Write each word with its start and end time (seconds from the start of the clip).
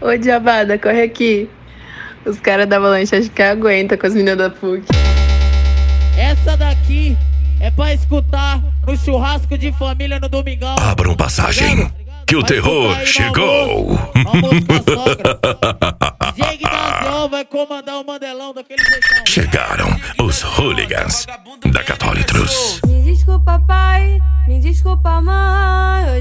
Ô, 0.00 0.16
diabada, 0.16 0.78
corre 0.78 1.02
aqui. 1.02 1.48
Os 2.24 2.38
caras 2.38 2.66
da 2.68 2.76
Avalanche 2.76 3.16
acho 3.16 3.30
que 3.30 3.42
aguenta 3.42 3.96
com 3.96 4.06
as 4.06 4.14
meninas 4.14 4.38
da 4.38 4.50
PUC. 4.50 4.84
Essa 6.16 6.56
daqui 6.56 7.16
é 7.60 7.70
pra 7.70 7.92
escutar 7.92 8.62
no 8.86 8.96
churrasco 8.96 9.56
de 9.56 9.72
família 9.72 10.18
no 10.20 10.28
domingão. 10.28 10.76
Abram 10.78 11.14
passagem, 11.16 11.90
que 12.26 12.36
o 12.36 12.42
terror 12.42 12.94
chegou. 13.04 13.98
Almoço 14.24 14.68
vai 17.30 17.44
comandar 17.44 18.00
o 18.00 18.04
Mandelão 18.06 18.54
daquele 18.54 18.82
jeitão. 18.82 19.26
Chegaram 19.26 19.88
os 20.20 20.42
hooligans 20.42 21.26
da 21.66 21.84
Católicos. 21.84 22.80
Me 22.86 23.02
desculpa, 23.02 23.62
pai, 23.66 24.18
me 24.46 24.58
desculpa, 24.58 25.20
mãe. 25.20 26.17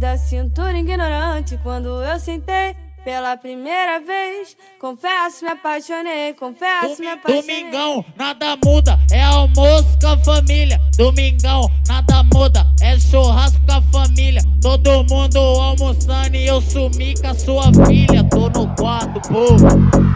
Da 0.00 0.18
cintura 0.18 0.76
ignorante. 0.76 1.58
Quando 1.62 2.02
eu 2.02 2.18
sentei 2.18 2.74
pela 3.04 3.36
primeira 3.36 4.00
vez, 4.00 4.56
confesso, 4.80 5.44
me 5.44 5.52
apaixonei, 5.52 6.34
confesso, 6.34 7.00
me 7.00 7.06
apaixonei. 7.06 7.64
Domingão, 7.64 8.04
nada 8.16 8.56
muda, 8.64 8.98
é 9.12 9.22
almoço 9.22 9.98
com 10.00 10.08
a 10.08 10.18
família. 10.18 10.80
Domingão, 10.96 11.70
nada 11.86 12.24
muda, 12.24 12.66
é 12.82 12.98
churrasco 12.98 13.60
com 13.66 13.72
a 13.72 13.82
família. 13.82 14.40
Todo 14.60 15.04
mundo 15.04 15.38
almoçando 15.38 16.34
e 16.34 16.46
eu 16.46 16.60
sumi 16.60 17.14
com 17.20 17.28
a 17.28 17.34
sua 17.34 17.64
filha. 17.86 18.24
Tô 18.24 18.48
no 18.48 18.74
quarto, 18.74 19.20
pô, 19.28 19.46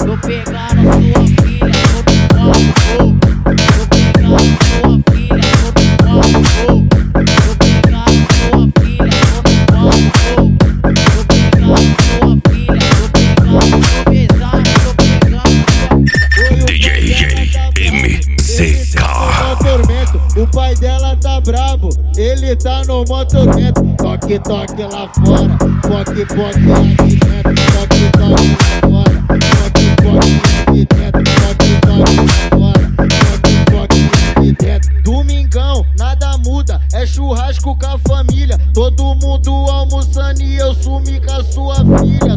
tô 0.05 0.19
pegando 0.27 0.83
sua 0.83 1.25
filha. 1.25 1.38
Toque, 23.29 24.39
toque 24.39 24.83
lá 24.85 25.07
fora, 25.09 25.57
toque, 25.83 26.25
toque 26.25 26.73
aqui 26.73 27.17
dentro. 27.17 27.55
Toque, 27.73 28.11
toque 28.13 28.49
lá 28.87 29.05
fora, 29.05 29.19
toque, 29.29 29.87
toque 30.03 30.33
aqui 30.61 30.83
dentro. 30.87 31.23
Toque, 31.25 31.71
toque 31.83 32.17
lá 32.17 32.33
fora, 32.49 32.85
toque, 32.97 33.55
toque 33.71 34.03
aqui 34.35 34.51
dentro. 34.53 34.89
Domingão, 35.03 35.85
nada 35.99 36.39
muda, 36.39 36.81
é 36.95 37.05
churrasco 37.07 37.77
com 37.77 37.87
a 37.87 37.99
família. 37.99 38.59
Todo 38.73 39.15
mundo 39.15 39.51
almoçando 39.71 40.43
e 40.43 40.57
eu 40.57 40.73
sumi 40.75 41.21
com 41.21 41.33
a 41.33 41.45
sua 41.45 41.75
filha. 41.77 42.28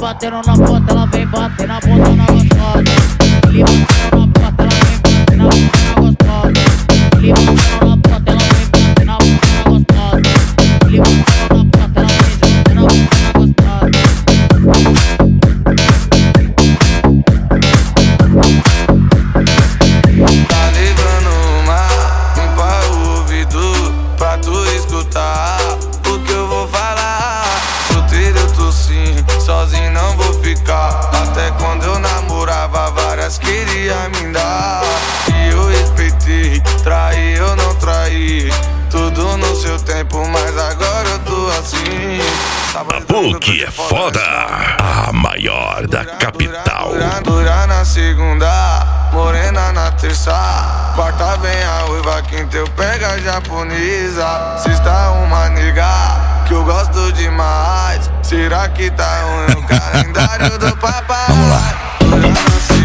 Batendo 0.00 0.40
na 0.46 0.54
porta, 0.54 0.92
ela 0.92 1.06
vem 1.06 1.26
bater 1.26 1.66
na 1.66 1.80
bunda 1.80 2.10
na 2.10 2.26
gostosa. 2.26 3.87
Várias 33.28 33.38
queria 33.38 34.08
me 34.08 34.32
dar. 34.32 34.82
E 35.34 35.50
eu 35.50 35.68
respeitei, 35.68 36.60
traí 36.82 37.34
eu 37.34 37.54
não 37.56 37.74
traí. 37.76 38.50
Tudo 38.90 39.36
no 39.36 39.54
seu 39.54 39.78
tempo, 39.80 40.26
mas 40.28 40.56
agora 40.56 41.08
eu 41.10 41.18
tô 41.20 41.48
assim. 41.50 42.18
A 42.74 43.00
PUC 43.02 43.64
é 43.64 43.70
foda, 43.70 44.22
a 44.78 45.12
maior 45.12 45.86
da 45.86 46.04
capital. 46.04 46.92
Dura, 46.92 47.20
dura 47.22 47.66
na 47.66 47.84
segunda, 47.84 49.10
morena 49.12 49.72
na 49.72 49.90
terça. 49.92 50.32
Quarta 50.94 51.36
vem 51.38 51.62
a 51.64 51.84
uiva, 51.90 52.22
quinta 52.22 52.56
eu 52.56 52.68
pega 52.70 53.08
a 53.10 53.18
japonesa. 53.18 54.56
Sexta 54.62 55.10
uma 55.10 55.50
nega, 55.50 56.44
que 56.46 56.54
eu 56.54 56.64
gosto 56.64 57.12
demais. 57.12 58.10
Será 58.22 58.68
que 58.70 58.90
tá 58.90 59.22
ruim 59.22 59.60
o 59.60 59.66
calendário 59.68 60.58
do 60.58 60.76
papai? 60.78 61.26
Vamos 61.28 61.50
lá. 61.50 62.77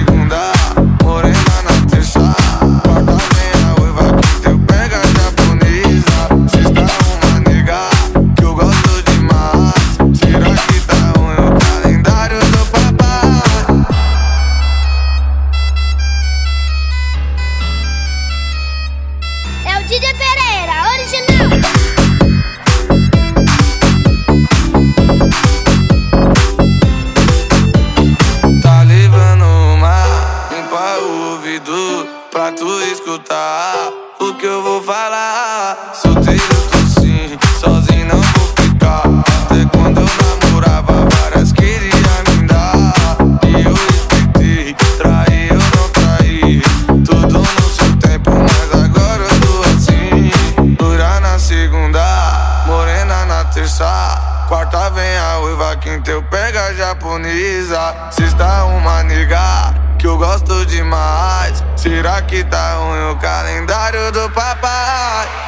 Demais. 60.74 61.64
Será 61.76 62.22
que 62.22 62.44
tá 62.44 62.76
ruim 62.76 63.12
o 63.12 63.16
calendário 63.18 64.12
do 64.12 64.30
papai? 64.32 65.43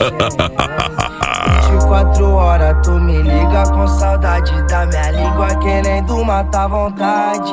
24 0.00 2.32
horas 2.32 2.74
tu 2.82 2.92
me 2.92 3.20
liga 3.20 3.64
com 3.70 3.86
saudade 3.86 4.50
da 4.66 4.86
minha 4.86 5.10
língua, 5.10 5.54
querendo 5.56 6.24
matar 6.24 6.68
vontade. 6.68 7.52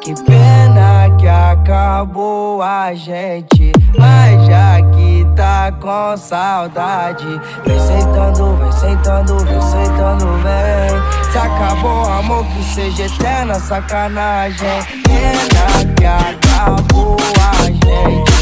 Que 0.00 0.14
pena 0.24 1.10
que 1.18 1.28
acabou 1.28 2.62
a 2.62 2.94
gente, 2.94 3.72
mas 3.98 4.46
já 4.46 4.80
que 4.92 5.26
tá 5.36 5.70
com 5.72 6.16
saudade, 6.16 7.38
vem 7.66 7.80
sentando, 7.80 8.56
vem 8.56 8.72
sentando, 8.72 9.36
vem 9.44 9.60
sentando, 9.60 10.26
vem. 10.42 10.98
Se 11.30 11.36
acabou 11.38 12.04
amor, 12.04 12.46
que 12.46 12.64
seja 12.74 13.04
eterna 13.04 13.54
sacanagem. 13.54 14.80
Pena 15.04 15.84
que 15.94 16.06
acabou 16.06 17.16
a 17.40 17.64
gente, 17.64 18.33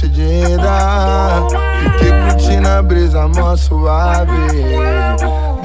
decidida. 0.00 1.46
Fiquei 1.82 2.12
curtindo 2.12 2.68
a 2.68 2.82
brisa 2.82 3.28
mó 3.28 3.56
suave. 3.56 4.32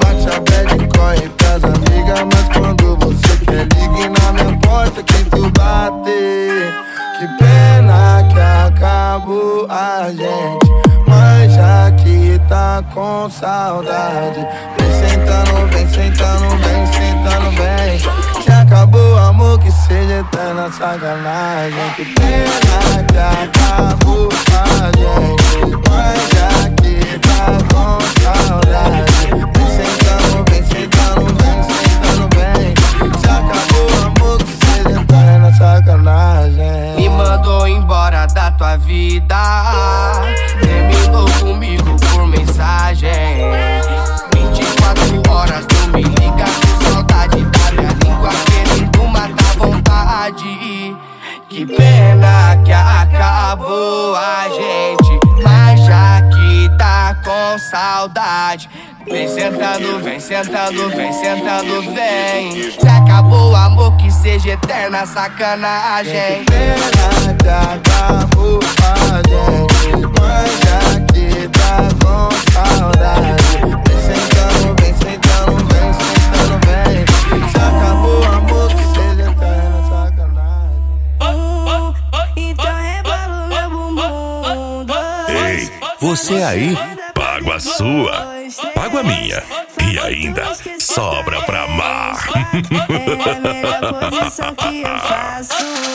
Bate 0.00 0.28
a 0.28 0.40
bad 0.40 0.88
corre 0.96 1.28
pras 1.30 1.64
amigas. 1.64 2.20
Mas 2.32 2.56
quando 2.56 2.96
você 2.96 3.36
quer, 3.44 3.66
ligue 3.74 4.08
na 4.08 4.32
minha 4.32 4.58
porta 4.60 5.02
que 5.02 5.24
tu 5.24 5.50
bate. 5.50 6.74
Que 7.18 7.26
pena 7.38 8.26
que 8.30 8.40
acabou 8.40 9.66
a 9.70 10.08
gente. 10.10 10.66
Mas 11.06 11.54
já 11.54 11.90
que 11.92 12.38
tá 12.48 12.82
com 12.92 13.30
saudade, 13.30 14.46
vem 14.76 15.08
sentando, 15.08 15.66
vem 15.70 15.88
sentando, 15.88 16.48
vem 16.58 16.86
sentando, 16.86 17.50
vem. 17.52 17.98
Se 18.42 18.52
acabou 18.52 19.18
amor, 19.18 19.58
que 19.60 19.70
seja 19.70 20.20
eterna 20.20 20.70
sacanagem. 20.70 21.90
Que 21.96 22.04
pena 22.04 23.04
que 23.08 23.18
acabou 23.18 23.55
vontade. 50.26 50.96
Que 51.48 51.64
pena 51.64 52.56
que 52.64 52.72
acabou 52.72 54.16
a 54.16 54.48
gente, 54.48 55.20
mas 55.42 55.80
já 55.84 56.22
que 56.22 56.68
tá 56.76 57.16
com 57.24 57.58
saudade. 57.70 58.68
Vem 59.08 59.28
sentando, 59.28 60.00
vem 60.02 60.18
sentando, 60.18 60.88
vem 60.90 61.12
sentando, 61.12 61.82
vem. 61.94 62.70
Se 62.72 62.88
acabou 62.88 63.52
o 63.52 63.56
amor, 63.56 63.96
que 63.96 64.10
seja 64.10 64.50
eterna 64.50 65.06
sacanagem. 65.06 66.44
Pena 66.44 67.34
que 67.40 67.48
acabou 67.48 68.58
a 68.82 69.22
gente, 69.28 70.06
mas 70.18 70.50
já 70.60 71.00
que 71.12 71.48
tá 71.48 71.88
com 72.02 72.52
saudade. 72.52 73.55
Você 86.16 86.42
aí, 86.42 86.74
pago 87.14 87.52
a 87.52 87.60
sua, 87.60 88.26
pago 88.74 88.98
a 88.98 89.02
minha. 89.02 89.42
E 89.86 89.98
ainda 89.98 90.50
sobra 90.80 91.42
pra 91.42 91.64
amar. 91.64 92.26
É 92.88 93.30
a 93.30 93.38
melhor 93.38 94.10
posição 94.10 94.54
que 94.54 94.82
eu 94.82 94.98
faço. 94.98 95.85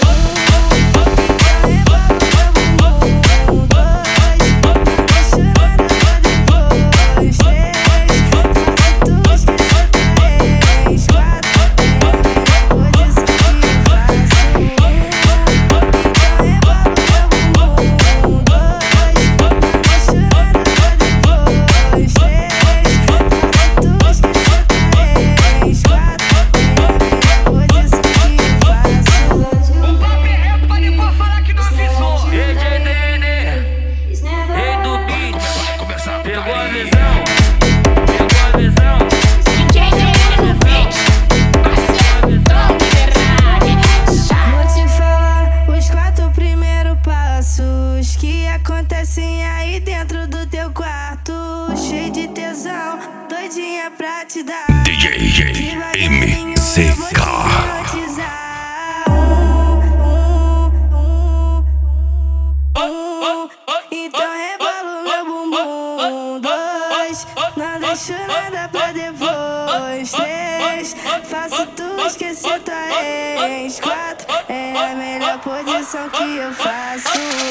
Que 48.21 48.45
acontecem 48.45 49.43
aí 49.43 49.79
dentro 49.79 50.27
do 50.27 50.45
teu 50.45 50.69
quarto. 50.69 51.33
Cheio 51.75 52.11
de 52.11 52.27
tesão, 52.27 52.99
doidinha 53.27 53.89
pra 53.97 54.23
te 54.25 54.43
dar. 54.43 54.67
DJ 54.83 55.75
MCK. 56.07 57.20
Não 68.09 68.17
deixo 68.17 68.27
nada 68.27 68.69
pra 68.69 68.91
depois. 68.91 70.11
Três, 70.11 70.95
faço 71.25 71.67
tu 71.67 72.07
esquecer 72.07 72.59
tua 72.61 73.03
ex. 73.03 73.79
Quatro, 73.79 74.27
é 74.49 74.91
a 74.91 74.95
melhor 74.95 75.39
posição 75.39 76.09
que 76.09 76.37
eu 76.37 76.51
faço. 76.53 77.50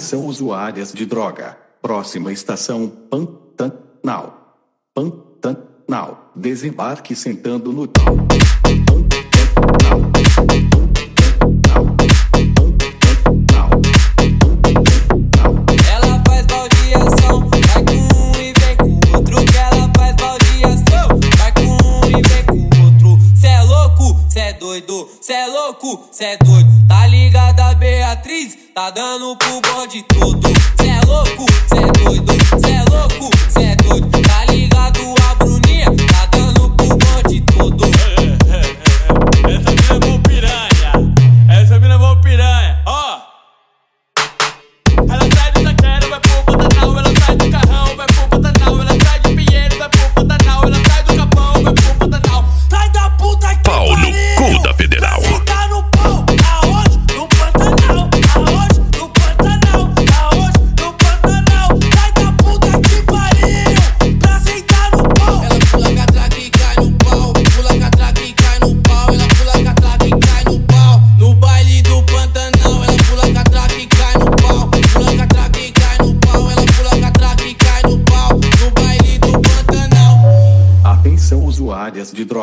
Atenção 0.00 0.24
usuárias 0.24 0.94
de 0.94 1.04
droga. 1.04 1.58
Próxima 1.82 2.32
estação 2.32 2.88
Pantanal. 2.88 4.56
Pantanal. 4.94 6.32
Desembarque 6.34 7.14
sentando 7.14 7.70
no 7.70 7.82
chão. 7.82 8.39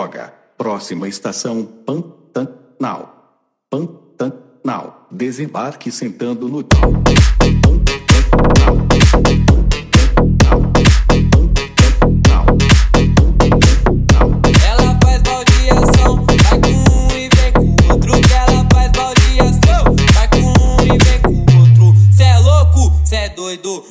Droga. 0.08 0.34
Próxima 0.58 1.08
estação 1.08 1.64
Pantanal. 1.86 3.40
Pantanal. 3.70 5.08
Desembarque 5.12 5.92
sentando 5.92 6.48
no. 6.48 6.64
Pantanal. 6.64 7.28
Cê 22.18 22.30
é 22.30 22.42
louco, 22.42 22.96
cê 23.06 23.16
é 23.16 23.30
doido, 23.30 23.84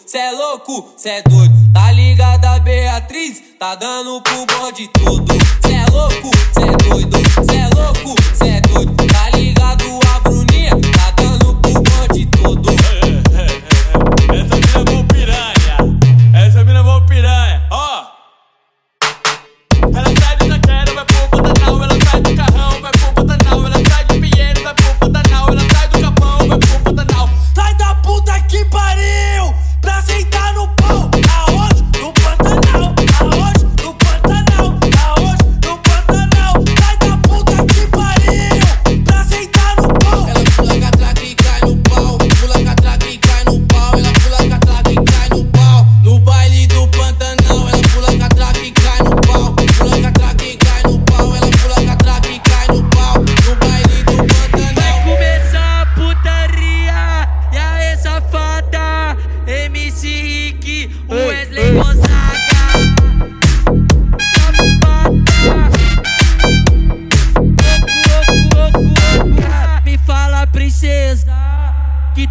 cê 0.97 1.09
é 1.09 1.23
Tá 3.67 3.75
dando 3.75 4.21
pro 4.21 4.47
bonde 4.47 4.87
todo. 4.87 5.27
Cê 5.67 5.73
é 5.73 5.85
louco, 5.91 6.31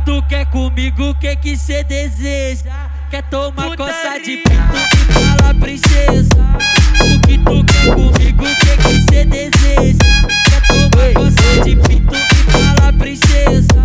tu 0.05 0.21
quer 0.29 0.45
comigo, 0.45 1.09
o 1.09 1.15
que 1.15 1.35
que 1.35 1.57
cê 1.57 1.83
deseja? 1.83 2.89
Quer 3.09 3.23
tomar 3.23 3.75
coça 3.75 4.19
de 4.23 4.37
pinto? 4.37 4.73
Me 4.73 5.13
fala, 5.13 5.53
princesa, 5.55 6.29
o 7.01 7.19
que 7.21 7.37
tu 7.39 7.65
quer 7.65 7.93
comigo, 7.95 8.43
o 8.43 8.55
que 8.55 8.77
que 8.77 9.11
cê 9.11 9.25
deseja? 9.25 9.99
Quer 10.45 10.61
tomar 10.67 11.13
coça 11.13 11.63
de 11.63 11.75
pinto? 11.75 12.13
Me 12.13 12.51
fala, 12.51 12.93
princesa, 12.93 13.75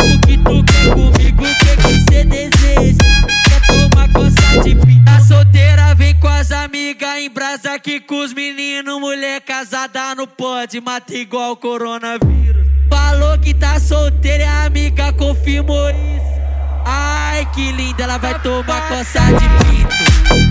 o 0.00 0.18
que 0.20 0.38
tu 0.38 0.64
quer 0.64 0.94
comigo, 0.94 1.44
o 1.44 1.54
que 1.58 1.76
que 1.76 2.14
cê 2.14 2.24
deseja? 2.24 2.98
Quer 3.44 3.66
tomar 3.66 4.08
coça 4.12 4.62
de 4.62 4.74
pinto? 4.76 5.04
Tá 5.04 5.20
solteira, 5.20 5.94
vem 5.96 6.14
com 6.20 6.28
as 6.28 6.52
amigas 6.52 7.18
em 7.18 7.28
brasa 7.28 7.74
aqui 7.74 7.98
com 7.98 8.20
os 8.20 8.32
meninos, 8.32 9.00
mulher 9.00 9.40
casada 9.40 10.14
não 10.14 10.28
pode, 10.28 10.80
mata 10.80 11.12
igual 11.12 11.56
coronavírus. 11.56 12.75
Falou 12.88 13.38
que 13.38 13.52
tá 13.54 13.78
solteira 13.80 14.44
e 14.44 14.46
a 14.46 14.64
amiga 14.64 15.12
confirmou 15.12 15.90
isso. 15.90 16.36
Ai, 16.84 17.46
que 17.52 17.72
linda, 17.72 18.04
ela 18.04 18.18
vai 18.18 18.38
tomar 18.40 18.88
coça 18.88 19.20
de 19.20 19.48
pinto. 19.64 19.94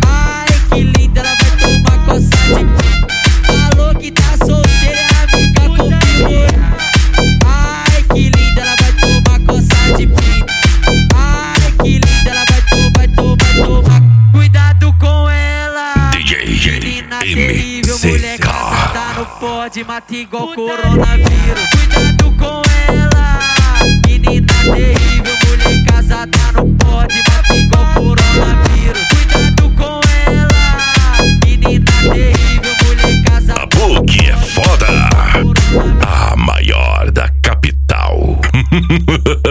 Ai, 0.08 0.48
que 0.70 0.82
linda, 0.84 1.22
ela 1.22 1.36
vai 1.36 1.52
tomar 1.58 2.06
coça 2.06 2.38
de 2.48 2.66
pinto. 2.66 3.08
Falou 3.46 3.96
que 3.96 4.12
tá 4.12 4.38
solteira 4.46 5.00
e 5.00 5.04
a 5.04 5.24
amiga 5.24 5.62
confirmou 5.62 6.46
isso. 6.46 7.40
Ai, 7.46 8.04
que 8.14 8.30
linda, 8.30 8.62
ela 8.62 8.76
vai 8.76 8.92
tomar 8.94 9.40
coça 9.46 9.98
de 9.98 10.08
pinto. 10.08 10.54
Ai, 11.16 11.72
que 11.84 11.92
linda, 12.00 12.30
ela 12.30 12.46
vai 12.50 12.62
tomar, 12.62 13.08
tomar, 13.16 13.66
tomar. 13.66 14.02
Cuidado 14.32 14.94
com 15.00 15.30
ela. 15.30 16.12
DJ 16.12 16.56
pode, 19.46 19.84
matar 19.84 20.16
igual 20.16 20.48
coronavírus. 20.56 21.70
Cuidado 21.70 22.32
com 22.38 22.62
ela, 22.92 23.40
menina 24.08 24.48
terrível, 24.64 25.36
mulher 25.46 25.86
casada 25.86 26.38
não 26.54 26.74
pode, 26.76 27.18
matar 27.18 27.58
igual 27.58 27.86
coronavírus. 27.94 29.08
Cuidado 29.08 29.70
com 29.76 30.00
ela, 30.32 31.28
menina 31.46 31.86
terrível, 31.86 32.74
mulher 32.84 33.24
casada. 33.24 33.62
A 33.62 33.66
Book 33.68 34.26
é 34.26 34.36
foda, 34.36 35.10
a 36.08 36.36
maior 36.36 37.12
da 37.12 37.30
capital. 37.44 38.40